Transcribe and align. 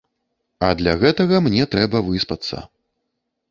А 0.67 0.69
для 0.79 0.93
гэтага 1.03 1.43
мне 1.49 1.63
трэба 1.75 2.03
выспацца. 2.11 2.65